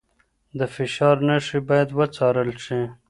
[0.59, 2.79] د فشار نښې باید وڅارل شي.